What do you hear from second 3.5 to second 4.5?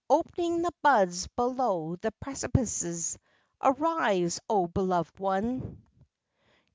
Arise,